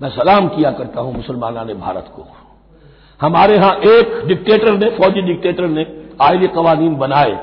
[0.00, 2.26] मैं सलाम किया करता हूँ मुसलमाना ने भारत को।
[3.20, 5.86] हमारे यहाँ एक डिक्टेटर ने, फौजी डिक्टेटर ने
[6.22, 7.38] आयली कवानीन बनाए,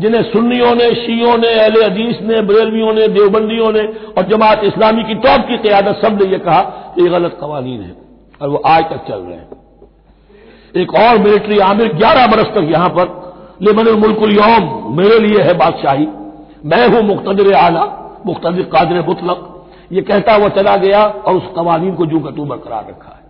[0.00, 3.84] जिन्हें सुन्नियों ने, शीयों ने, अहले हदीस ने, बरेलवियों ने, देवबंदियों ने
[4.18, 6.60] और जमात इस्लामी की टॉप की क्यादत सबने यह कहा
[6.94, 7.94] कि ये गलत कवानीन है
[8.40, 9.48] और वो आज तक चल रहे हैं।
[10.76, 13.06] एक और मिलिट्री आमिर ग्यारह बरस तक यहाँ पर
[13.62, 16.06] लेमन मुल्कुल यौम मेरे लिए है बादशाही।
[16.64, 17.84] मैं हूँ मुख्तर आला
[18.26, 19.48] मुख्तर कादर मुतलक।
[19.92, 23.20] ये कहता हुआ चला गया और उस कवानीन को जू का तू बरकरार रखा है।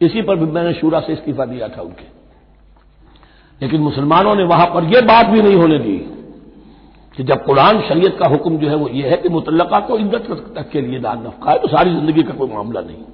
[0.00, 2.10] इसी पर भी मैंने शूरा से इस्तीफा दिया था उनके।
[3.60, 5.96] लेकिन मुसलमानों ने वहाँ पर यह बात भी नहीं होने दी
[7.16, 10.54] कि जब कुरान शरीयत का हुक्म जो है वो ये है कि मुतलका को इज़्ज़त
[10.56, 13.04] तक के लिए दान नफका है तो सारी ज़िंदगी का कोई मामला नहीं।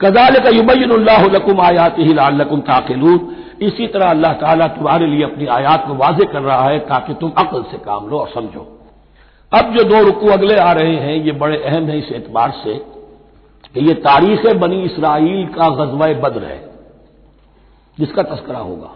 [0.00, 5.84] कदाल का युबैनकुम आयात ही लाकुम ताकिलून। इसी तरह अल्लाह ताला तुम्हारे लिए अपनी आयात
[5.86, 8.66] को वाजे कर रहा है ताकि तुम अकल से काम लो और समझो।
[9.52, 12.74] अब जो दो रुकू अगले आ रहे हैं, ये बड़े अहम है इस एतबार से
[13.74, 16.60] कि ये तारीख बनी इसराइल का गजवा बद्र है,
[17.98, 18.90] जिसका तस्करा होगा।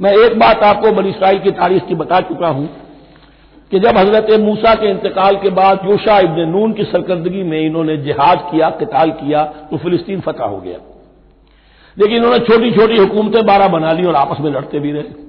[0.00, 2.68] मैं एक बात आपको बनी इसराइल की तारीख की बता चुका हूँ
[3.72, 7.96] कि जब हज़रत मूसा के इंतकाल के बाद योशा इब्न नून की सरकर्दगी में इन्होंने
[7.96, 10.78] जिहाद किया, कताल किया तो फिलिस्तीन फतह हो गया।
[11.96, 15.23] लेकिन इन्होंने छोटी छोटी हुकूमतें बारह बना ली और आपस में लड़ते भी रहे।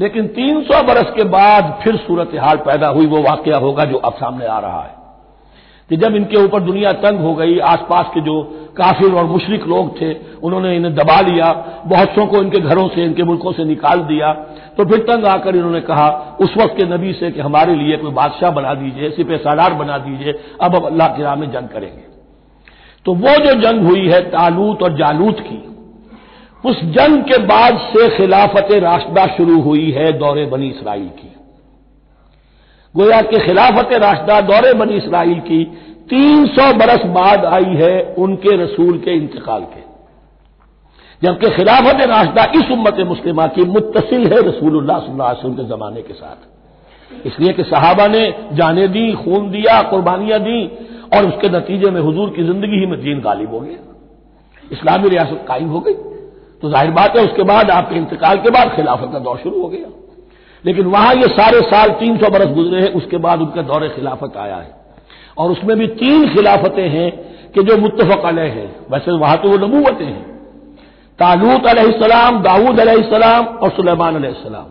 [0.00, 4.12] लेकिन 300 बरस के बाद फिर सूरत हाल पैदा हुई, वो वाक्य होगा जो अब
[4.12, 4.98] सामने आ रहा है।
[5.90, 8.42] कि जब इनके ऊपर दुनिया तंग हो गई, आसपास के जो
[8.76, 10.12] काफिर और मुशरक लोग थे,
[10.42, 11.52] उन्होंने इन्हें दबा लिया,
[11.86, 14.32] बहुत सौ को इनके घरों से, इनके मुल्कों से निकाल दिया
[14.70, 16.08] तो फिर तंग आकर इन्होंने कहा,
[16.40, 19.98] उस वक्त के नबी से कि हमारे लिए कोई बादशाह बना दीजिए, सिपे सालार बना
[19.98, 22.04] दीजिए, अब अब अल्लाह की राह में जंग करेंगे।
[23.06, 25.69] तो वो जो जंग हुई है, तालूत और जालूत की
[26.64, 31.30] उस जंग के बाद से खिलाफत राशदा शुरू हुई है दौरे बनी इसराइल की।
[32.94, 35.64] गोया के खिलाफत राशदा दौरे बनी इसराइल की
[36.10, 39.88] तीन सौ बरस बाद आई है उनके रसूल के इंतकाल के।
[41.22, 47.52] जबकि खिलाफत राशदा इस उम्मत मुस्लिमा की मुतसिल है रसूल के जमाने के साथ। इसलिए
[47.52, 48.22] कि सहाबा ने
[48.52, 50.66] जाने दी, खून दिया, कुर्बानियाँ दी
[51.16, 55.44] और उसके नतीजे में हजूर की ज़िंदगी ही में दीन गालिब हो गया। इस्लामी रियासत
[55.48, 55.94] कायम हो गई।
[56.62, 59.68] तो ज़ाहिर बात है, उसके बाद आपके इंतकाल के बाद खिलाफत का दौर शुरू हो
[59.68, 59.88] गया।
[60.64, 64.36] लेकिन वहाँ ये सारे साल तीन सौ बरस गुजरे हैं, उसके बाद उनका दौरे खिलाफत
[64.36, 64.74] आया है।
[65.38, 67.10] और उसमें भी तीन खिलाफतें हैं
[67.52, 70.28] कि जो मुतफक अलह है। वैसे वहाँ तो वो नबूवतें हैं।
[71.18, 74.66] तालूत अलैहिस्सलाम दाऊद अलैहिस्सलाम और सुलेमान अलैहिस्सलाम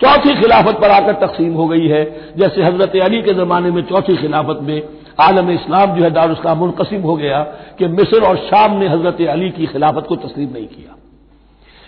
[0.00, 2.04] चौथी खिलाफत पर आकर तकसीम हो गई है।
[2.38, 4.80] जैसे हज़रत अली के जमाने में चौथी खिलाफत में
[5.18, 7.42] आलम इस्लाम जो है दारुस्लाम मुनकसिम हो गया
[7.78, 10.96] कि मिस्र और शाम ने हज़रत अली की खिलाफत को तस्लीम नहीं किया।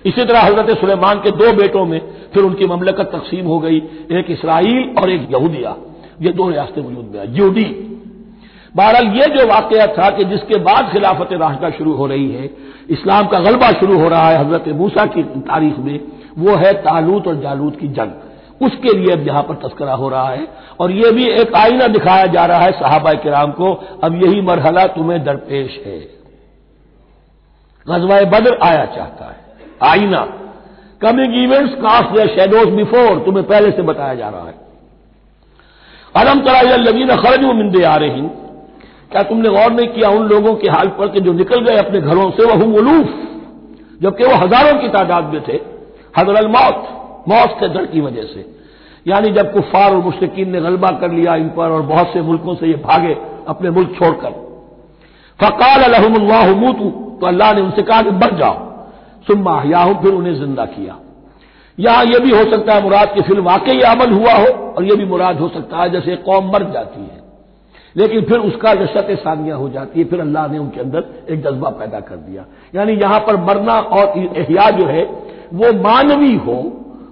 [0.05, 2.01] इसी तरह हज़रत सुलेमान के दो बेटों में
[2.35, 3.79] फिर उनकी ममलकत तकसीम हो गई,
[4.13, 5.77] एक इसराइल और एक यहूदिया।
[6.23, 7.65] ये दो रियासतें वजूद में यूडी
[8.75, 12.51] बहरहाल ये जो वाकया था कि जिसके बाद खिलाफत राशदा शुरू हो रही है,
[12.91, 16.01] इस्लाम का गलबा शुरू हो रहा है हज़रत मूसा की तारीख में,
[16.39, 18.13] वो है तालूत और जालूत की जंग।
[18.61, 20.47] उसके लिए अब यहाँ पर तस्करा हो रहा है।
[20.81, 23.73] और यह भी एक आईना दिखाया जा रहा है साहबा किराम को,
[24.05, 25.99] अब यही मरहला तुम्हें दरपेश है।
[27.87, 29.37] गजवा बदर आया चाहता है।
[29.83, 30.27] आईना।
[31.03, 34.55] Coming events cast their shadows before तुम्हें पहले से बताया जा रहा है।
[36.15, 38.29] अलम तरा लगीन खरजू मिंदे आ रही
[39.13, 42.01] क्या तुमने गौर नहीं किया उन लोगों के हाल पर कि जो निकल गए अपने
[42.01, 42.45] घरों से?
[42.45, 43.13] वह उलूफ
[44.03, 45.61] जबकि वो हज़ारों की तादाद में थे।
[46.19, 46.85] हजरल मौत।
[47.29, 48.45] मौत के डर की वजह से।
[49.09, 52.55] यानी जब कुफार और मुश्किन ने गलबा कर लिया इन पर और बहुत से मुल्कों
[52.55, 53.17] से ये भागे
[53.49, 54.31] अपने मुल्क छोड़कर।
[55.41, 56.91] फ़काल अलहमूतू
[57.21, 58.57] तो अल्लाह ने उनसे कहा कि बढ़ जाओ।
[59.27, 60.97] सुम्मा याहू फिर उन्हें ज़िंदा किया।
[61.79, 64.97] यहाँ यह भी हो सकता है मुराद की फिर वाकई अमल हुआ हो और यह
[64.97, 67.17] भी मुराद हो सकता है जैसे कौम मर जाती है।
[67.97, 71.71] लेकिन फिर उसका जशत सानिया हो जाती है, फिर अल्लाह ने उनके अंदर एक जज्बा
[71.71, 72.45] पैदा कर दिया।
[72.75, 75.03] यानी यहाँ पर मरना और एहया जो है,
[75.55, 76.59] वो मानवी हो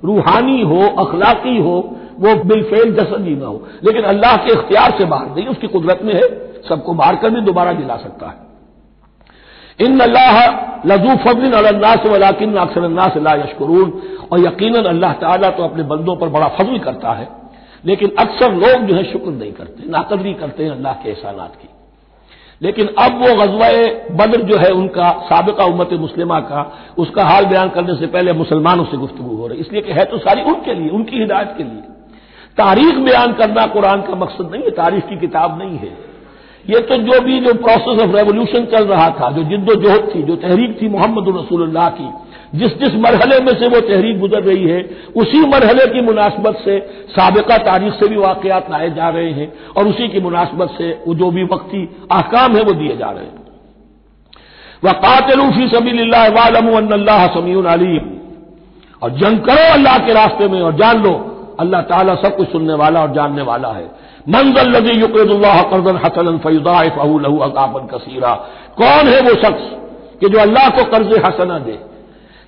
[0.07, 5.27] रूहानी हो, अखलाकी हो, वो बिलफेल जसदी ना हो। लेकिन अल्लाह के इख्तियार से बाहर
[5.27, 6.27] नहीं, उसकी कुदरत में है,
[6.69, 8.47] सबको मारकर भी दोबारा जिला सकता है।
[9.81, 10.37] इन अल्लाह
[10.87, 13.93] लजू फबलिन अल्लाह वलाकिन अक्सर ला यशकरून।
[14.33, 17.29] और यकीन अल्लाह ताला तो अपने बंदों पर बड़ा फजल करता है।
[17.85, 21.69] लेकिन अक्सर लोग जो है शुक्र नहीं करते, नाकदरी करते हैं अल्लाह के एहसानात की।
[22.63, 23.69] लेकिन अब वो गजवा
[24.17, 28.85] बद्र जो है उनका, सबका उम्मत मुस्लिमा का, उसका हाल बयान करने से पहले मुसलमानों
[28.85, 31.83] से गुफ्तु हो रही। इसलिए कि है तो सारी उनके लिए, उनकी हिदायत के लिए।
[32.57, 36.07] तारीख बयान करना कुरान का मकसद नहीं है, तारीख की किताब नहीं है।
[36.71, 40.37] ये तो जो भी जो प्रोसेस ऑफ़ रेवोल्यूशन चल रहा था, जो जिद्दोजहद थी, जो
[40.37, 42.09] तहरीक थी मोहम्मद रसूल्लाह की
[42.57, 46.79] जिस जिस मरहले में से वो तहरीक गुजर रही है, उसी मरहले की मुनासबत से
[47.09, 51.15] सबका तारीख से भी वाकयात लाए जा रहे हैं और उसी की मुनासबत से वो
[51.15, 53.45] जो भी वक्ती अहकाम है वो दिए जा रहे हैं।
[54.85, 56.71] वह कातलूफी सभी वालम
[57.35, 58.13] समीन अलीम।
[59.03, 61.13] और जंग करो अल्लाह के रास्ते में और जान लो,
[61.61, 63.85] अल्लाह ताला सब कुछ सुनने वाला और जानने वाला है।
[64.29, 68.35] मंजल लदी युक्रदुल्लाह हसन फयुदाफ़ू लहू अकाबन कसीरा।
[68.77, 69.65] कौन है वो शख्स
[70.21, 71.79] कि जो अल्लाह को कर्ज हसना दे?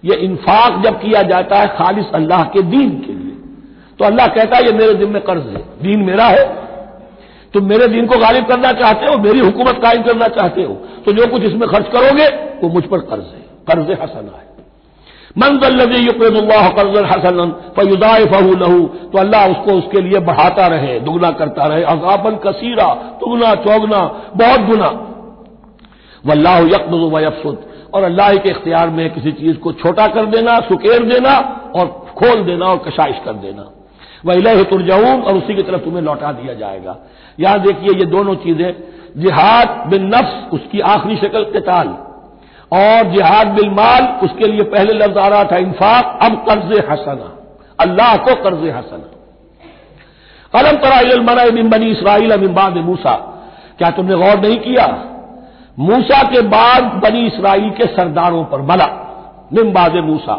[0.03, 3.35] ये इन्फाक जब किया जाता है खालिश अल्लाह के दीन के लिए
[3.99, 6.45] तो अल्लाह कहता है, ये मेरे जिम्मे कर्ज है, दीन मेरा है।
[7.55, 10.75] तुम मेरे दीन को गालिब करना चाहते हो, मेरी हुकूमत कायम करना चाहते हो
[11.05, 12.27] तो जो कुछ इसमें खर्च करोगे,
[12.61, 14.47] वो मुझ पर कर्ज है, कर्ज हसना है।
[15.37, 18.79] मंजल्लजी युक्रदुल्लाह कर्ज हसन फयुदाय फहू लहू
[19.13, 22.89] तो अल्लाह उसको उसके लिए बढ़ाता रहे, दुगना करता रहे, अजाबन कसीरा
[23.21, 24.01] दुगना चौगना,
[24.37, 24.89] बहुत गुना।
[26.27, 31.35] वल्लाह वयफसुद और अल्लाह के इख्तियार में किसी चीज़ को छोटा कर देना, सुकेर देना
[31.77, 31.87] और
[32.17, 33.71] खोल देना और कशाइश कर देना।
[34.27, 36.97] वह तुरजाऊन और उसी की तरफ़ तुम्हें लौटा दिया जाएगा।
[37.41, 38.73] यहाँ देखिए ये दोनों चीज़ें।
[39.17, 41.89] जिहाद बिन नफ्स, उसकी आखिरी शक्ल किताल।
[42.73, 47.33] और जिहाद बिल माल, उसके लिए पहले लफ्ज आ रहा था इंफाक अब कर्ज हसना।
[47.81, 49.09] अल्लाह को कर्ज हसना।
[50.55, 53.15] अलम तरा बिन बनी इसराइल अमिबाद मूसा।
[53.79, 54.87] क्या तुमने गौर नहीं किया?
[55.79, 58.87] मूसा के बाद बनी इसराइल के सरदारों पर मला,
[59.53, 60.37] मिमबाज मूसा।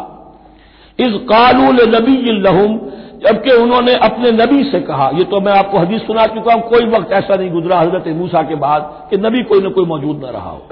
[0.98, 2.78] इस कानून नबी लहुम,
[3.22, 6.86] जबकि उन्होंने अपने नबी से कहा यह तो मैं आपको हदीस सुना चुका हूँ, कोई
[6.88, 10.28] वक्त ऐसा नहीं गुजरा हज़रत मूसा के बाद कि नबी कोई ना कोई मौजूद न
[10.28, 10.68] रहा हो।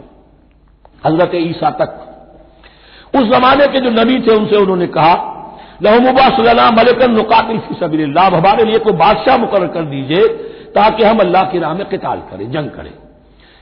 [1.06, 1.91] हज़रत ईसा तक।
[3.17, 5.35] उस जमाने के जो नबी थे, उनसे उन्होंने कहा
[5.82, 10.26] लहमुबा मलिकन नुकातिल फ़ी सबील्लाह हमारे लिए कोई बादशाह मुकर कर दीजिए,
[10.75, 12.93] ताकि हम अल्लाह की राह में किताल करें, जंग करें।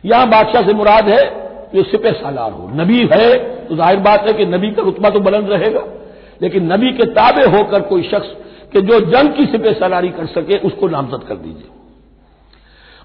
[0.04, 1.24] यहाँ बादशाह से मुराद है
[1.74, 3.34] जो सिपे सालार हो। नबी है
[3.68, 5.84] तो ज़ाहिर बात है कि नबी का रुतबा तो बुलंद रहेगा।
[6.42, 8.28] लेकिन नबी के ताबे होकर कोई शख्स
[8.72, 11.70] कि जो जंग की सिपे सलारी कर सके, उसको नामजद कर दीजिए।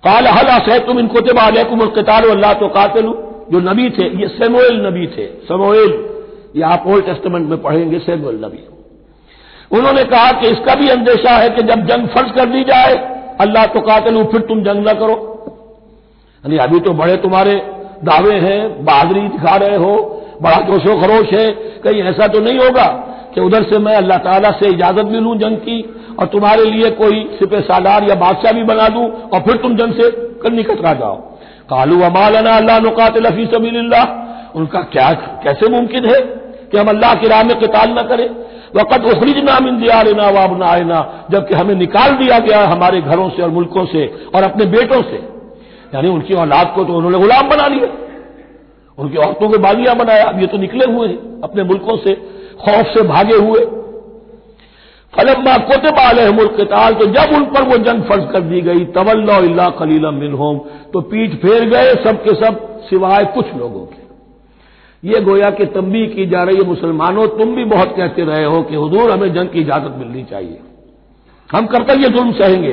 [0.03, 3.13] काल हल असह तुम इनको तेबाकुम अल्लाह तो कातिलू
[3.51, 5.91] जो नबी थे, ये सेमोएल नबी थे। समोएल,
[6.55, 8.63] ये आप ओल्ड टेस्टमेंट में पढ़ेंगे, सेमोएल नबी।
[9.71, 12.95] उन्होंने कहा कि इसका भी अंदेशा है कि जब जंग फ़र्ज़ कर दी जाए,
[13.41, 15.15] अल्लाह तो कातिलू फिर तुम जंग न करो।
[16.43, 17.55] यानी अभी तो बड़े तुम्हारे
[18.03, 19.93] दावे हैं, बहादुरी दिखा रहे हो,
[20.41, 21.49] बड़ा जोशो खरोश है,
[21.83, 22.85] कहीं ऐसा तो नहीं होगा
[23.35, 25.81] कि उधर से मैं अल्लाह ताला से इजाज़त भी लूँ जंग की
[26.19, 29.93] और तुम्हारे लिए कोई सिपे सालार या बादशाह भी बना दूँ और फिर तुम जंग
[29.93, 30.09] से
[30.43, 31.15] करनी कतरा जाओ
[31.69, 33.17] कालू अमालना अल्लाह नुकात
[33.53, 34.03] सबील्ला
[34.55, 35.11] उनका क्या,
[35.43, 36.19] कैसे मुमकिन है
[36.71, 38.29] कि हम अल्लाह की राह में कताल न करें?
[38.75, 40.99] वक़्त उखरिज नाम इंदिया ना वाबना आना
[41.31, 44.05] जबकि हमें निकाल दिया गया हमारे घरों से और मुल्कों से
[44.35, 45.19] और अपने बेटों से।
[45.95, 47.87] यानी उनकी औलाद को तो उन्होंने गुलाम बना लिया।
[48.97, 52.13] उनकी औरतों को बालियाँ बनाया। अब ये तो निकले हुए हैं, अपने मुल्कों से,
[52.61, 53.65] खौफ से भागे हुए।
[55.13, 60.11] फलम्मा मुल्क ताल तो जब उन पर वो जंग फ़र्ज़ कर दी गई, तवल्ला खलीला
[60.11, 60.57] मिनहोम
[60.93, 66.25] तो पीठ फेर गए सबके सब, सिवाय कुछ लोगों के। ये गोया कि तंबी की
[66.25, 69.59] जा रही है, मुसलमानों, तुम भी बहुत कहते रहे हो कि हजूर, हमें जंग की
[69.59, 70.59] इजाज़त मिलनी चाहिए।
[71.49, 72.71] हम तक ये सहेंगे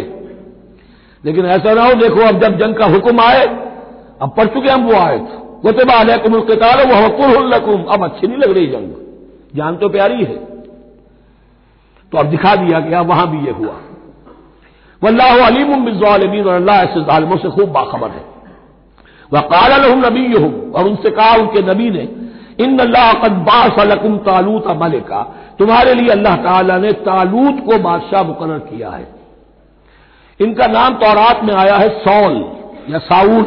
[1.24, 3.44] लेकिन ऐसा ना हो, देखो अब जब जंग का हुक्म आए
[4.22, 8.50] अब पढ़ चुके हम वो आए तो अलैकुम उल्कताल वो हकुलकुम अब अच्छी नहीं लग
[8.50, 8.92] रही जंग।
[9.56, 10.36] जान तो प्यारी है।
[12.12, 13.74] तो अब दिखा दिया गया वहाँ भी ये हुआ।
[15.02, 18.24] वल्लाह अलीम बिजालमीन, और अल्लाह ऐसे जालमों से खूब बाखबर है।
[19.32, 22.08] वह काला लहम नबी हूँ और उनसे कहा, उनके नबी ने
[22.60, 25.22] इन अल्लाह कदबासलकुम तालूत मलिका।
[25.58, 29.06] तुम्हारे लिए अल्लाह ताला ने तालूत को बादशाह मुकर किया है।
[30.40, 32.34] इनका नाम तौरात में आया है सौल
[32.90, 33.44] या Saul,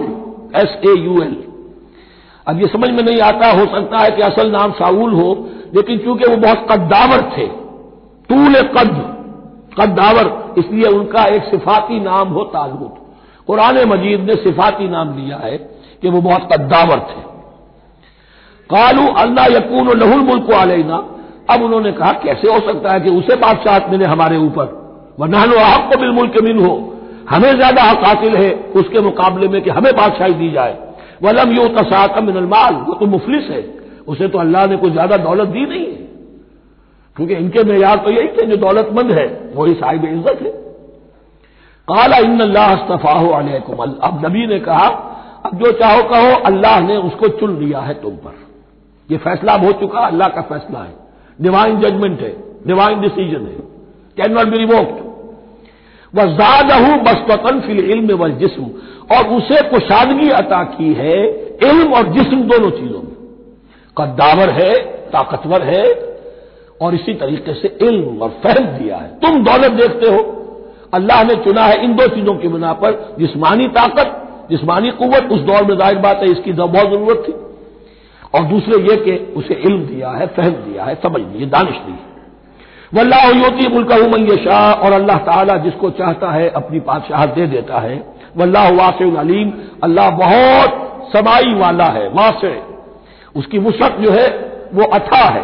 [0.55, 1.35] S A U L.
[2.47, 5.29] अब ये समझ में नहीं आता, हो सकता है कि असल नाम साउल हो,
[5.75, 7.47] लेकिन चूँकि वो बहुत कद्दावर थे,
[8.29, 8.95] तूल कद
[9.79, 12.95] कद्दावर, इसलिए उनका एक सिफाती नाम हो तालूत।
[13.47, 15.57] कुरान मजीद ने सिफाती नाम दिया है
[16.01, 17.21] कि वो बहुत कद्दावर थे।
[18.69, 20.95] कालू अल्लाह यकून लहुल मुल्क आलेना
[21.49, 24.80] अब उन्होंने कहा, कैसे हो सकता है कि उसे बादशाह मिले हमारे ऊपर?
[25.21, 26.73] वह नानो आप को बिल मुल्क मिन हो।
[27.29, 30.77] हमें ज़्यादा हक हासिल है उसके मुकाबले में कि हमें बादशाही दी जाए।
[31.23, 33.63] वलम यू तसाक मिनलमाल वो तो मुफलिस है।
[34.07, 35.99] उसे तो अल्लाह ने कोई ज़्यादा दौलत दी नहीं है।
[37.17, 40.51] क्योंकि इनके मैार तो यही थे जो दौलतमंद है वही साहिब इज़्ज़त है।
[41.87, 44.87] काला इन अल्लाहफ़ाह अलैकुम। अब नबी ने कहा,
[45.45, 48.35] अब जो चाहो कहो, अल्लाह ने उसको चुन लिया है तुम पर।
[49.09, 50.93] यह फैसला हो चुका अल्लाह का फैसला है।
[51.39, 52.35] डिवाइन जजमेंट है
[52.67, 53.57] डिवाइन डिसीज़न है।
[54.17, 54.99] कैन नॉट बी रिवोक्ड
[56.15, 58.63] वह जादहू बस्तन फिल इल्म व जिस्म।
[59.15, 61.17] और उसे कुशादगी अता की है
[61.63, 63.15] इल्म और जिस्म दोनों चीज़ों में।
[63.97, 64.73] कद्दावर है,
[65.07, 65.83] ताकतवर है,
[66.81, 70.21] और इसी तरीके से इल्म और फहम दिया है। तुम दौलत देखते हो।
[70.93, 74.17] अल्लाह ने चुना है इन दो चीज़ों की बिना पर जिस्मानी ताकत,
[74.51, 77.33] जिस्मानी कुत उस दौर में ज़ाहिर बात है, इसकी बहुत ज़रूरत थी।
[78.35, 81.91] और दूसरे ये कि उसे इल्म दिया है, फहम दिया है, समझ दी दानिश दी
[81.91, 82.10] वल्लाह
[82.95, 88.13] योती मुल्क मन शाह और अल्लाह ताला जिसको चाहता है अपनी बादशाह दे देता है।
[88.37, 88.93] वल्लाह वास
[89.83, 92.41] अल्लाह बहुत समाई वाला है, वास।
[93.35, 94.27] उसकी वसत जो है,
[94.73, 95.43] वो अथा है।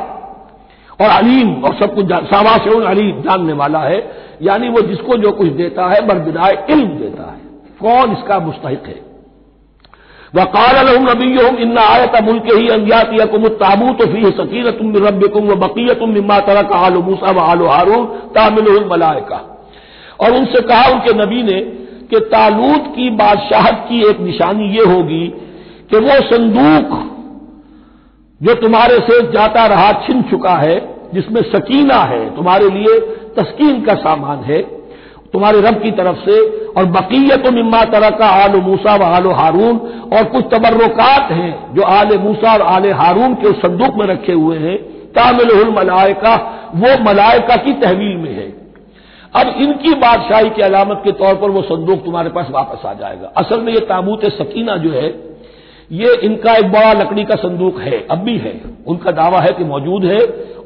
[1.01, 4.11] और अलीम, और सब कुछ सावास अलीम जानने वाला है।
[4.41, 7.47] यानी वो जिसको जो कुछ देता है बरबिनाए इल्म देता है।
[7.81, 9.06] कौन इसका मुस्तक है?
[10.35, 11.29] वकाल नबी
[11.63, 16.09] इन्ना आयत मुल्क ही अंगियातिया कुम ताबूत फ़ी सकीन तुम रब कुम व बकीय तुम
[16.09, 18.05] मिम्मा तरह का आलो मूसा व आलो हारून
[18.35, 19.41] तामिल मलायका
[20.21, 21.59] और उनसे कहा उनके नबी ने
[22.09, 25.27] कि तालूत की बादशाहत की एक निशानी ये होगी
[25.89, 27.13] कि वो संदूक
[28.41, 30.75] जो तुम्हारे से जाता रहा, छिन चुका है,
[31.13, 32.99] जिसमें सकीना है, तुम्हारे लिए
[33.35, 34.61] तस्कीन का सामान है
[35.33, 36.41] तुम्हारे रब की तरफ़ से,
[36.71, 39.77] और बकीयत मिम्मा तरह का आल मूसा व आल हारून,
[40.13, 44.33] और कुछ तबर्रकात हैं जो आल मूसा और आल हारून के उस संदूक में रखे
[44.33, 44.77] हुए हैं।
[45.11, 46.35] तामिल मलायका,
[46.75, 48.57] वो मलायका की तहवील में है।
[49.35, 53.31] अब इनकी बादशाही की अलामत के तौर पर वो संदूक तुम्हारे पास वापस आ जाएगा।
[53.37, 55.07] असल में ये ताबूत सकीना जो है,
[55.91, 59.63] ये इनका एक बड़ा लकड़ी का संदूक है, अब भी है। उनका दावा है कि
[59.63, 60.19] मौजूद है,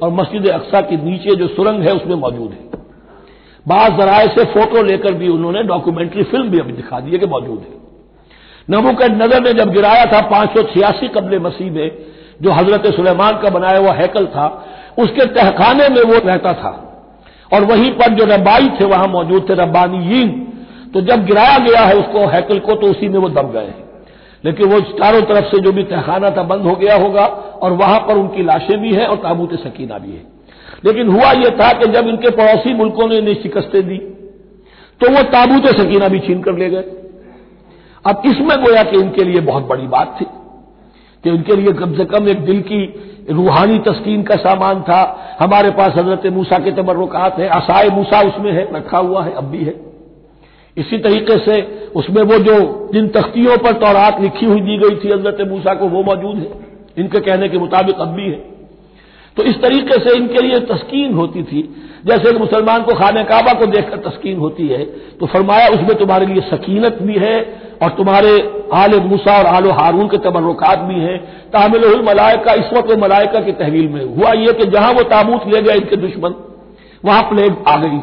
[0.04, 2.71] और मस्जिद अक्सा के नीचे जो सुरंग है, उसमें मौजूद है।
[3.66, 7.28] बाज जराए से फ़ोटो लेकर भी उन्होंने डॉक्यूमेंट्री फ़िल्म भी अभी दिखा दी है कि
[7.28, 7.80] मौजूद है।
[8.70, 11.92] नबुक नज़र ने जब गिराया था पाँच सौ छियासी कबल मसीह में
[12.42, 14.48] जो हज़रत सुलेमान का बनाया हुआ हैकल था,
[15.00, 16.72] उसके तहखाने में वो रहता था।
[17.52, 20.24] और वहीं पर जो रब्बाई थे, वहाँ मौजूद थे रब्बानी
[20.94, 23.90] तो जब गिराया गया है उसको, हैकल को तो उसी में वो दब गए हैं।
[24.46, 27.26] लेकिन वो चारों तरफ़ से जो भी तहखाना था, बंद हो गया होगा,
[27.62, 30.24] और वहाँ पर उनकी लाशें भी हैं और ताबूत सकीना भी है।
[30.84, 33.98] लेकिन हुआ यह था कि जब इनके पड़ोसी मुल्कों ने इन्हें शिकस्तें दी
[35.02, 36.84] तो वो ताबूत सकीना भी छीन कर ले गए।
[38.06, 40.26] अब इसमें गोया कि इनके लिए बहुत बड़ी बात थी,
[41.24, 42.82] कि उनके लिए कम से कम एक दिल की
[43.32, 45.00] रूहानी तस्कीन का सामान था।
[45.40, 49.44] हमारे पास हज़रत मूसा के तबर्रुकात है असाए मूसा उसमें है, रखा हुआ है, अब
[49.46, 49.74] भी है।
[50.78, 51.62] इसी तरीके से
[51.96, 52.58] उसमें वो जो
[52.94, 56.50] जिन तख्तियों पर तौरात लिखी हुई दी गई थी हज़रत मूसा को, वो मौजूद है।
[56.98, 58.40] इनके कहने के मुताबिक अब भी है।
[59.38, 61.62] तो इस तरीके से इनके लिए तस्कीन होती थी।
[62.06, 64.84] जैसे एक मुसलमान को खाने काबा को देखकर तस्कीन होती है
[65.20, 67.36] तो फरमाया, उसमें तुम्हारे लिए सकीनत भी है
[67.84, 68.32] और तुम्हारे
[68.74, 71.18] आल मूसा और आलो हारून के तबरुकात भी हैं।
[71.50, 75.62] तामिल मलायका इस वक्त मलायका की तहवील में हुआ। यह कि जहाँ वो ताबूत ले
[75.62, 76.36] गए इनके दुश्मन,
[77.04, 78.02] वहाँ प्लेग आ गई।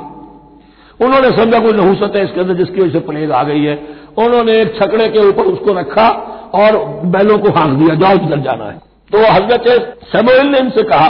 [1.00, 3.78] उन्होंने समझा, कोई नहूसत है इसके अंदर जिसकी वजह से प्लेग आ गई है।
[4.18, 6.08] उन्होंने एक छकड़े के ऊपर उसको रखा
[6.54, 8.80] और बैलों को हाँक दिया, जाओ जिधर जाना है।
[9.10, 11.08] तो हज़रत समोल ने इनसे कहा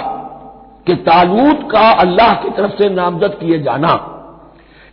[0.87, 3.93] कि तालूत का अल्लाह की तरफ़ से नामजद किए जाना,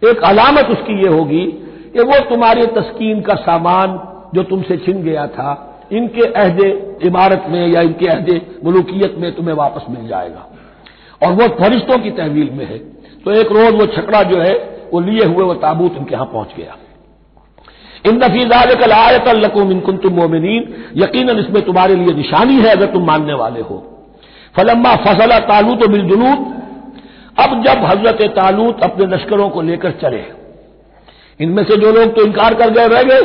[0.02, 1.46] एक अलामत उसकी ये होगी
[1.94, 4.00] कि वो तुम्हारे तस्कीन का सामान
[4.36, 5.50] जो तुमसे छिन गया था,
[5.92, 6.70] इनके अहदे
[7.04, 10.48] इमारत में या इनके अहदे मलूकियत में तुम्हें वापस मिल जाएगा।
[11.22, 12.78] और वो फरिश्तों की तहवील में है।
[13.26, 14.54] तो एक रोज वो छकड़ा जो है,
[14.94, 16.76] वो लिए हुए वो ताबूत इनके यहाँ पहुँच गया।
[18.06, 20.46] इन नफीजाल कल आयत लकुम इनकुन तुम मोमिन
[20.98, 23.78] यकीन इसमें तुम्हारे लिए निशानी है अगर तुम मानने वाले हो।
[24.56, 26.52] फलम्मा फसला तालूत तो बिलजुलूत
[27.38, 30.24] अब जब हज़रत तालूत अपने लश्करों को लेकर चले,
[31.40, 33.24] इनमें से जो लोग तो इनकार कर गए, रह गए।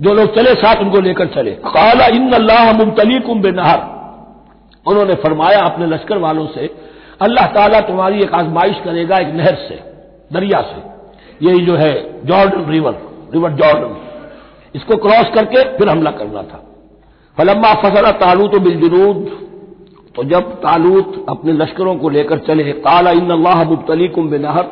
[0.00, 3.80] जो लोग चले, साथ उनको लेकर चले। काला इन अल्लाह मुमतली कुम बेनहर
[4.86, 6.70] उन्होंने फरमाया अपने लश्कर वालों से,
[7.20, 9.78] अल्लाह ताला तुम्हारी एक आजमाइश करेगा एक नहर से,
[10.32, 10.80] दरिया से।
[11.40, 11.92] यही जो है
[12.26, 12.96] जॉर्डन रिवर।
[13.34, 13.96] रिवर जॉर्डन
[14.74, 16.62] इसको क्रॉस करके फिर हमला करना था।
[17.38, 19.26] फलम्मा फसला तालूत बिल बिलजुनूद
[20.14, 24.66] तो जब तालूत अपने लश्करों को लेकर चले काला इन अल्लाह मुबतली कुम बेनहर।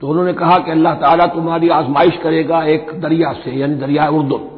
[0.00, 4.48] तो उन्होंने कहा कि अल्लाह ताला तुम्हारी आजमाइश करेगा एक दरिया से, यानी दरिया उर्दुन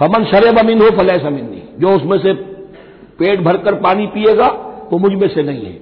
[0.00, 2.32] फमन शरेब अमीन हो फलह समिनी जो उसमें से
[3.18, 4.46] पेट भरकर पानी पिएगा,
[4.92, 5.72] वो मुझमें से नहीं है।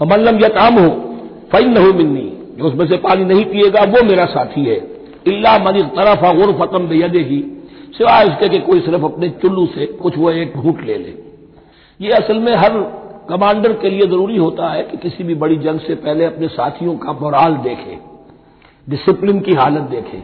[0.00, 0.88] फमल्लम यताम हो
[1.52, 4.78] फ़ैन नहीं मिन्नी। जो उसमें से पानी नहीं पिएगा, वो मेरा साथी है।
[5.26, 7.40] इल्ला मन तरफ़ गुर फतम बेदे ही
[7.94, 11.14] सिवाय उसके कि कोई सिर्फ़ अपने चुल्लू से कुछ वो एक घूट ले ले।
[12.00, 12.78] ये असल में हर
[13.30, 16.96] कमांडर के लिए ज़रूरी होता है कि किसी भी बड़ी जंग से पहले अपने साथियों
[16.96, 17.98] का मोराल देखे,
[18.86, 20.22] डिसिप्लिन की हालत देखे।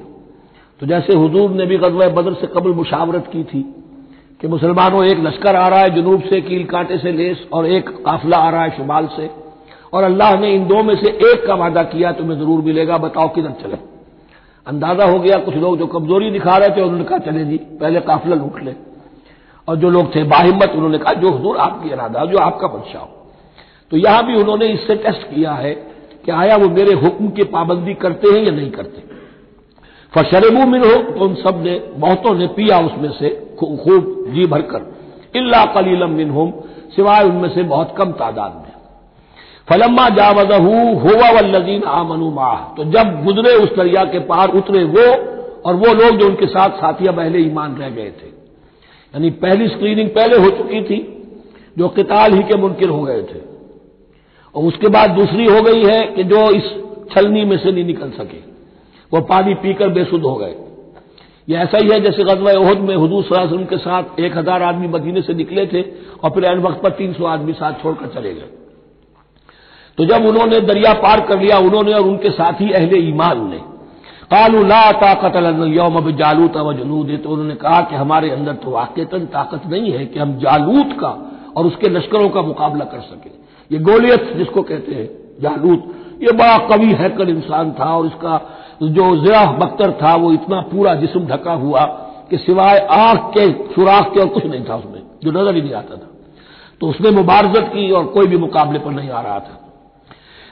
[0.81, 3.63] तो जैसे हुजूर ने भी गजवा बदर से कबल मुशावरत की थी
[4.41, 7.89] कि मुसलमानों एक लश्कर आ रहा है जनूब से, कील कांटे से लेस, और एक
[8.05, 9.31] काफिला आ रहा है शुमाल से,
[9.93, 13.29] और अल्लाह ने इन दो में से एक का वादा किया, तुम्हें ज़रूर मिलेगा, बताओ
[13.29, 13.79] किधर चले।
[14.67, 18.01] अंदाज़ा हो गया, कुछ लोग जो कमज़ोरी दिखा रहे थे, उन्होंने कहा, चले जी, पहले
[18.01, 18.75] काफिला लूट ले।
[19.69, 23.09] और जो लोग थे, बाहिम्मत, उन्होंने कहा, जो हजूर आपकी इरादा, जो आपका बदशाह हो।
[23.93, 25.73] तो यहाँ भी उन्होंने इससे टेस्ट किया है
[26.25, 29.03] कि आया वो मेरे हुक्म की पाबंदी करते हैं या नहीं करते।
[30.13, 33.29] फशरबू मिन हो तो उन सबने बहुतों ने पिया उसमें से
[33.61, 34.81] खूब जी भरकर।
[35.37, 36.53] इल्ला कलीलम मिन होम
[36.97, 38.66] सिवाय उनमें से बहुत कम तादाद में।
[39.69, 45.07] फलम्मा जावजहू होवा वल्लजीन आमनु माह। तो जब गुजरे उस दरिया के पार उतरे वो
[45.63, 48.29] और वो लोग जो उनके साथ साथिया पहले ईमान रह गए थे।
[49.15, 50.99] यानी पहली स्क्रीनिंग पहले हो चुकी थी,
[51.79, 53.41] जो किताल ही के मुनकिर हो गए थे।
[54.55, 56.71] और उसके बाद दूसरी हो गई है कि जो इस
[57.13, 58.39] छलनी में से नहीं निकल सके।
[59.13, 60.55] वो पानी पीकर बेसुद हो गए।
[61.49, 64.89] ये ऐसा ही है जैसे गजवा ओहद में हजूर सलाम के साथ एक हज़ार आदमी
[64.89, 65.83] मदीने से निकले थे
[66.23, 68.49] और फिर एन वक्त पर तीन सौ आदमी साथ छोड़कर चले गए।
[69.99, 73.59] तो जब उन्होंने दरिया पार कर लिया उन्होंने और उनके साथी अहले ईमान ने,
[74.31, 75.37] कालू ला ताकत
[75.69, 79.93] यौम अब जालूत व जनूद तो उन्होंने कहा कि हमारे अंदर तो वाकता ताकत नहीं
[79.93, 81.13] है कि हम जालूत का
[81.57, 83.31] और उसके लश्करों का मुकाबला कर सके।
[83.71, 85.09] ये गोलियत जिसको कहते हैं,
[85.41, 85.85] जालूत,
[86.23, 88.41] ये बड़ा कवि हैकर इंसान था और इसका
[88.83, 91.85] जो जिरा बख्तर था, वो इतना पूरा जिस्म ढका हुआ
[92.31, 95.75] कि सिवाय आँख के, सुराख के और कुछ नहीं था उसमें, जो नज़र ही नहीं
[95.75, 96.09] आता था।
[96.81, 99.63] तो उसने मुबारजत की और कोई भी मुकाबले पर नहीं आ रहा था।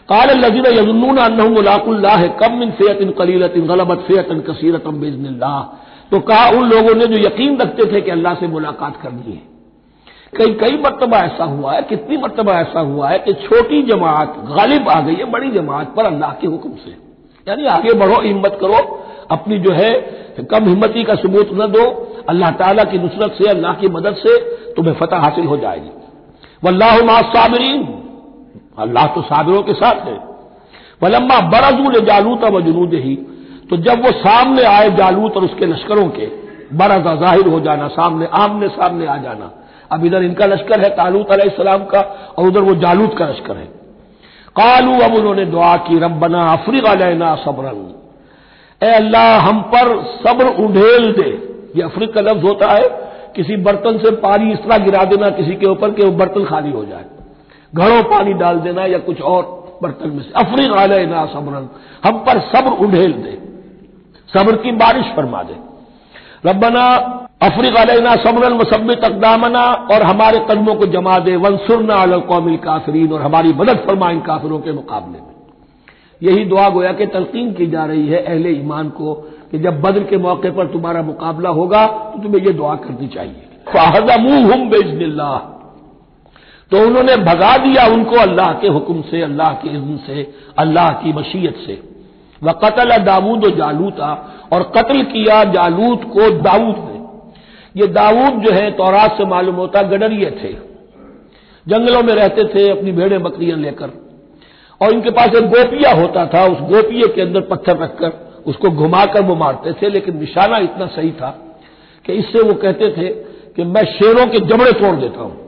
[0.09, 5.57] काल लजीन यजनून अनहुलाकुल्ला है कम इन फ़ेत इन गलबत फ़ेत कसीरत बेजनिल्ला
[6.11, 9.43] तो कहा उन लोगों ने जो यकीन रखते थे कि अल्लाह से मुलाकात करनी है
[10.37, 14.89] कई कई मरतबा ऐसा हुआ है कितनी मरतबा ऐसा हुआ है कि छोटी जमात गालिब
[14.89, 16.95] आ गई है बड़ी जमात पर अल्लाह के हुक्म से
[17.47, 18.85] यानी आगे बढ़ो हिम्मत करो
[19.31, 19.91] अपनी जो है
[20.51, 21.85] कम हिम्मती का सबूत न दो
[22.29, 24.39] अल्लाह ताला की नुसरत से अल्लाह की मदद से
[24.77, 25.91] तुम्हें फतह हासिल हो जाएगी
[26.65, 27.87] वल्लाह साबरीन
[28.77, 30.19] अल्लाह तो साबिरों के साथ है।
[31.03, 33.15] वलम्मा बरजूल जालूत व जुनूद ही
[33.71, 36.27] तो जब वो सामने आए जालूत और उसके लश्करों के,
[36.73, 39.51] बरजा ज़ाहिर हो जाना, सामने आमने सामने आ जाना।
[39.91, 42.01] अब इधर इनका लश्कर है, तालूत अलैहिस्सलाम का,
[42.39, 43.65] और उधर वो जालूत का लश्कर है।
[44.57, 47.81] कालू, अब उन्होंने दुआ की, रब्बना अफरीक अलैना सबरन
[48.81, 51.31] ए अल्लाह, हम पर सब्र उंढेल दे।
[51.77, 52.89] ये अफरीक का लफ्ज होता है,
[53.37, 56.73] किसी बर्तन से पानी इस तरह गिरा देना, किसी के ऊपर कि वो बर्तन खाली
[56.73, 57.05] हो जाए।
[57.75, 59.43] घड़ों पानी डाल देना या कुछ और
[59.83, 61.69] बर्तन में से। अफरीक अलैना सबरन।
[62.05, 63.39] हम पर सब्र उंढेल दे।
[64.33, 65.57] सब्र की बारिश फरमा दे।
[66.47, 66.85] रब्बना
[67.43, 72.57] अफरीक अलैना सबरन व सब तकदामना और हमारे कदमों को जमा दे। वंसुरना अल कौमिल
[72.57, 75.33] काफरीन और हमारी मदद फरमा इन काफिरों के मुकाबले में।
[76.23, 79.15] यही दुआ गोया के तलकीन की जा रही है अहले ईमान को
[79.51, 83.43] कि जब बद्र के मौके पर तुम्हारा मुकाबला होगा तो तुम्हें यह दुआ करनी चाहिए।
[83.69, 85.31] फाहदमू हम बेजनिल्ला
[86.71, 91.13] तो उन्होंने भगा दिया उनको अल्लाह के हुक्म से, अल्लाह के इज्न से, अल्लाह की
[91.13, 91.83] मशीयत से।
[92.43, 98.71] वह कतल दाऊद जालूता और कत्ल किया जालूत को दाऊद ने। ये दाऊद जो है,
[98.71, 100.53] तौरात से मालूम होता गडरिए थे।
[101.67, 103.91] जंगलों में रहते थे, अपनी भेड़ें बकरियाँ लेकर।
[104.83, 109.23] और इनके पास एक गोपिया होता था, उस गोपिये के अंदर पत्थर रखकर उसको घुमाकर
[109.23, 111.31] वो मारते थे, लेकिन निशाना इतना सही था
[112.05, 113.09] कि इससे वो कहते थे
[113.57, 115.44] कि मैं शेरों के जबड़े तोड़ देता हूँ।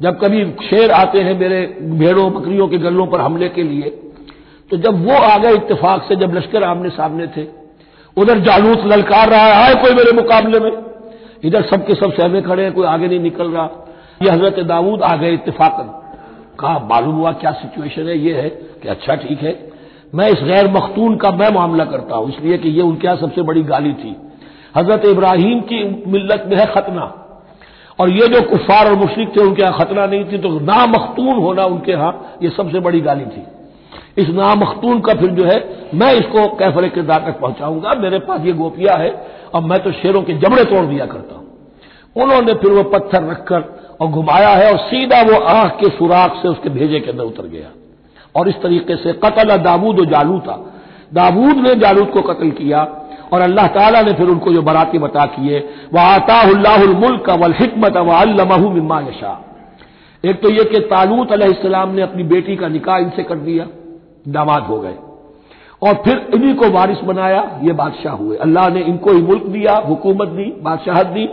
[0.00, 3.90] जब कभी शेर आते हैं मेरे भेड़ों, बकरियों के गलों पर हमले के लिए
[4.70, 7.46] तो जब वो आ गए इत्तेफाक से, जब लश्कर आमने सामने थे,
[8.16, 10.72] उधर जालूत ललकार रहा है कोई मेरे मुकाबले में?
[11.44, 13.68] इधर सबके सब सहमे खड़े हैं, कोई आगे नहीं निकल रहा।
[14.22, 15.92] ये हज़रत दाऊद आ गए इत्तेफाकन।
[16.60, 18.18] कहा, मालूम हुआ क्या सिचुएशन है?
[18.18, 18.48] ये है
[18.82, 19.54] कि अच्छा ठीक है।
[20.14, 23.42] मैं इस गैर मखतून का मैं मामला करता हूँ, इसलिए कि ये उनके यहाँ सबसे
[23.42, 24.16] बड़ी गाली थी।
[24.76, 27.12] हज़रत इब्राहिम की मिल्लत में है खतना।
[27.98, 31.64] और ये जो कुफार और मुशरक थे, उनके यहाँ खतरा नहीं थी तो नामखतून होना
[31.64, 33.46] उनके यहाँ, ये सबसे बड़ी गाली थी।
[34.18, 38.52] इस नामखतून का फिर जो है, मैं इसको कैफरे किरदार तक पहुंचाऊँगा, मेरे पास ये
[38.52, 39.10] गोपिया है,
[39.54, 41.44] और मैं तो शेरों के जबड़े तोड़ दिया करता हूँ।
[42.16, 43.64] उन्होंने फिर वो पत्थर रखकर
[44.00, 47.46] और घुमाया है, और सीधा वो आँख के सुराख से उसके भेजे के अंदर उतर
[47.46, 47.70] गया।
[48.34, 50.56] और इस तरीके से कतल दाऊद जालू था
[51.14, 52.82] दाऊद ने जालूद को कत्ल किया
[53.32, 55.58] और अल्लाह ताला ने फिर उनको जो बराती बता किए
[55.94, 59.32] वह आताहुल्लामुल्क वल हिकमत वल्लमहू मिम्मा यशा।
[60.24, 63.66] एक तो यह कि तालूत अलैहिस्सलाम ने अपनी बेटी का निकाह इनसे कर दिया,
[64.28, 64.94] दामाद हो गए।
[65.82, 69.74] और फिर इन्हीं को वारिस बनाया, ये बादशाह हुए। अल्लाह ने इनको ही मुल्क दिया,
[69.88, 71.26] हुकूमत दी, बादशाहत दी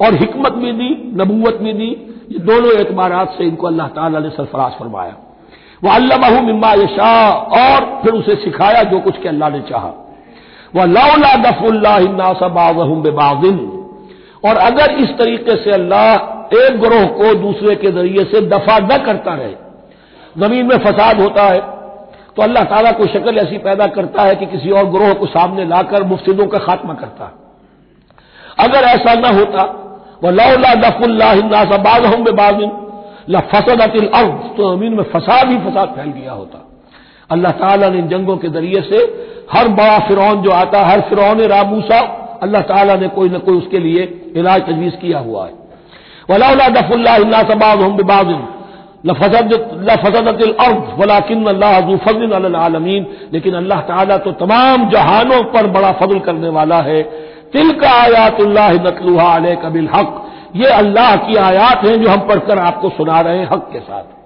[0.00, 1.90] और हिकमत भी दी, नबूवत भी दी।
[2.32, 5.16] ये दोनों एतबार से इनको अल्लाह ताला ने सरफराज फरमाया।
[5.84, 9.92] वह अल्लाह मिम्मा शाह और फिर उसे सिखाया जो कुछ के अल्लाह ने चाहा।
[10.74, 13.58] वह लौला दफुल्लाबाज़म बेबाजिन
[14.44, 18.96] और अगर इस तरीके से अल्लाह एक ग्रोह को दूसरे के ज़रिए से दफ़ा न
[19.04, 19.54] करता रहे,
[20.38, 21.60] ज़मीन में फसाद होता है
[22.36, 25.64] तो अल्लाह ताला कोई शक्ल ऐसी पैदा करता है कि किसी और ग्रोह को सामने
[25.66, 27.32] लाकर मुफ्सिदों का खात्मा करता है।
[28.58, 29.62] अगर ऐसा न होता
[30.24, 32.70] वह लौला दफुल्लाबाज हम बेबाजिन
[33.30, 36.58] लफसद अतिल अर्ज़ तो ज़मीन में फसाद ही फसाद फैल गया होता।
[37.30, 38.98] अल्लाह ताला ने इन जंगों के ज़रिए से
[39.52, 41.98] हर बड़ा फिरौन जो आता हर फिरौन रामूसा
[42.42, 44.02] अल्लाह ताला ने कोई ना कोई उसके लिए
[44.36, 45.52] इलाज तजवीज किया हुआ है।
[46.30, 48.32] वलाउला दफुल्लाबाज
[50.60, 51.38] अर्ज़ वलाकिन
[53.32, 57.02] लेकिन अल्लाह ताला तो तमाम जहानों पर बड़ा फजल करने वाला है।
[57.52, 60.08] तिल का आयातुल्लाह नतलुहा कबिल हक।
[60.56, 64.19] ये अल्लाह की आयात हैं जो हम पढ़कर आपको सुना रहे हैं हक के साथ।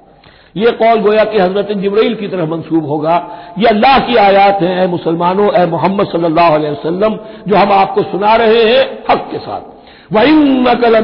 [0.57, 3.15] ये कौल गोया कि हज़रत जबरील की तरफ़ मंसूब होगा?
[3.59, 7.11] ये अल्लाह की आयात हैं, ए मुसलमानों, ए मोहम्मद सल्लल्लाहु
[7.49, 9.73] जो हम आपको सुना रहे हैं हक के साथ।
[10.13, 10.39] वइन
[10.69, 10.97] नकल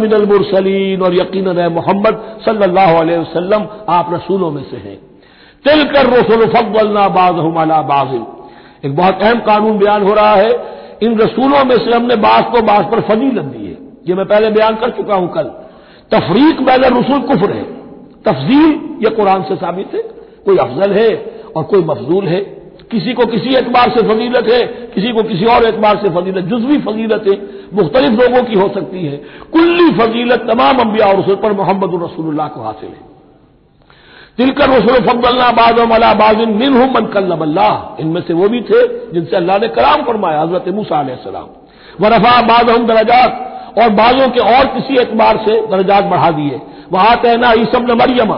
[1.02, 4.96] और यकीन है मोहम्मद वसल्लम आप रसूलों में से हैं।
[5.64, 7.34] तिल कर रसुल फकल्ला बाज
[7.88, 8.22] बाजिल।
[8.84, 10.50] एक बहुत अहम कानून बयान हो रहा है,
[11.02, 13.76] इन रसूलों में से हमने बास को बास पर फजीलत दी है।
[14.08, 15.50] ये मैं पहले बयान कर चुका हूँ कल।
[16.10, 17.79] तफरीक बैन रसूल कुफर है
[18.24, 20.02] तफजील यह कुरान से साबित है।
[20.44, 21.10] कोई अफजल है
[21.56, 22.40] और कोई मफजूल है।
[22.90, 24.60] किसी को किसी एतबार से फजीलत है,
[24.94, 27.36] किसी को किसी और एतबार से फजीलत। जुजवी फजीलत है
[27.74, 29.16] मुख्तलिफ़ लोगों की हो सकती है।
[29.52, 33.08] कुल्ली फजीलत तमाम अम्बिया और रसूल पर मोहम्मद रसूलुल्लाह को हासिल है।
[34.36, 35.80] तिलकर रसूल फबल्ला बाज़
[36.18, 37.06] बाजिन मिन हम मन
[38.00, 41.48] इनमें से वो भी थे जिनसे अल्लाह ने कलाम फरमाया, हज़रत मूसा सलाम
[42.00, 43.46] व रफा बाज हम दराजात।
[43.78, 46.60] और बाजों के और किसी एतबार से दर्जात बढ़ा दिए।
[46.92, 48.30] वहाँ तहना ईसब ने मरियम।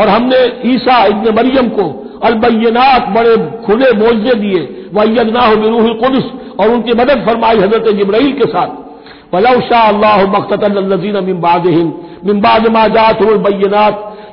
[0.00, 1.84] और हमने ईसा इबन मरियम को
[2.24, 4.60] अलबैनात बड़े खुले मोजे दिए।
[4.94, 11.24] वैदना बिरूह कुदस। और उनकी मदद फरमाई हज़रत जबराइल के साथ। वलौ शाह अल्लाह मख्तलजीन
[11.24, 11.66] मिम्बाद
[12.24, 13.22] मिम्बाद माजात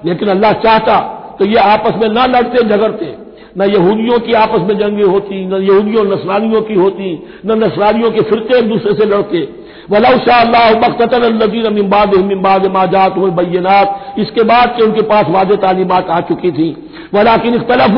[0.05, 0.97] लेकिन अल्लाह चाहता
[1.39, 3.15] तो ये आपस में ना लड़ते, झगड़ते।
[3.57, 8.21] न यहूदियों की आपस में जंगे होती, न यहूदियों, नसरानियों की होती, न नसरानियों के
[8.21, 9.39] फिरते एक दूसरे से लड़ते।
[9.91, 16.51] वलौ शाहबख्तनजीन मिम्बाद मिम्बाद माजात बैनात इसके बाद के उनके पास वाद तालीमत आ चुकी
[16.51, 17.95] थी। वलाकिन इख्तलफ,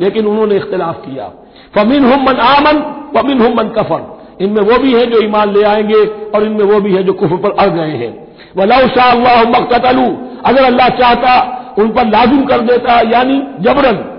[0.00, 1.30] लेकिन उन्होंने इख्तलाफ किया।
[1.74, 2.80] फमिन हम मन आमन
[3.16, 6.80] फमिन हम मन कफर। इनमें वो भी है जो ईमान ले आएँगे, और इनमें वो
[6.80, 8.12] भी है जो कुफर पर अड़ गए हैं।
[8.56, 9.14] वलौ शाह
[9.50, 10.06] मकतलू
[10.44, 14.11] अगर अल्लाह चाहता, उन पर लाजुम कर देता, यानी जबरन।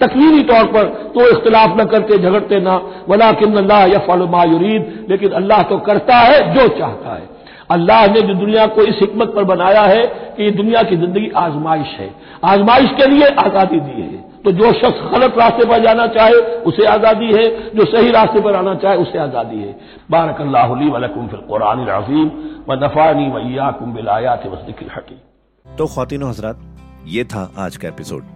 [0.00, 2.74] तकलीमी तौर पर तो इख्तलाफ न करते, झगड़ते ना।
[3.08, 7.34] वला किन अल्लाह यफ़ा युरीद। लेकिन अल्लाह तो करता है जो चाहता है।
[7.70, 10.04] अल्लाह ने जो दुनिया को इस हिकमत पर बनाया है
[10.36, 12.10] कि ये दुनिया की ज़िंदगी आजमाइश है।
[12.44, 16.86] आजमाइश के लिए आज़ादी दी है। तो जो शख्स गलत रास्ते पर जाना चाहे, उसे
[16.86, 19.74] आज़ादी है। जो सही रास्ते पर आना चाहे, उसे आज़ादी है।
[20.10, 22.30] बारक अल्लाकुम फिल कुरान अजीम।
[22.68, 26.58] व नफानी वैया कुम बिलायात वसदिक हकीम। तो खातिन हजरात,
[27.06, 28.35] ये था आज का एपिसोड।